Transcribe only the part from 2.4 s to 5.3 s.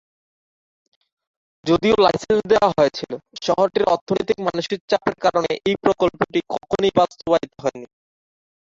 দেওয়া হয়েছিল, শহরটির অর্থনৈতিক মানসিক চাপের